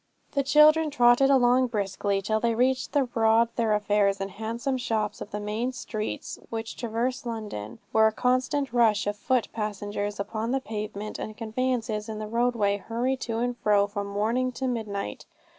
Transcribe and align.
The 0.31 0.41
children 0.41 0.89
trotted 0.89 1.29
along 1.29 1.67
briskly 1.67 2.23
till 2.23 2.39
they 2.39 2.55
reached 2.55 2.91
the 2.93 3.03
broad 3.03 3.51
thoroughfares 3.51 4.19
and 4.19 4.31
handsome 4.31 4.77
shops 4.79 5.21
of 5.21 5.29
the 5.29 5.39
main 5.39 5.71
streets 5.73 6.39
which 6.49 6.75
traverse 6.75 7.23
London, 7.23 7.77
where 7.91 8.07
a 8.07 8.11
constant 8.11 8.73
rush 8.73 9.05
of 9.05 9.15
foot 9.15 9.47
passengers 9.53 10.19
upon 10.19 10.49
the 10.49 10.59
pavement, 10.59 11.19
and 11.19 11.29
of 11.29 11.37
conveyances 11.37 12.09
in 12.09 12.17
the 12.17 12.25
roadway, 12.25 12.77
hurry 12.77 13.15
to 13.17 13.37
and 13.37 13.55
fro 13.57 13.85
from 13.85 14.07
morning 14.07 14.51
to 14.53 14.65
midnight. 14.67 15.27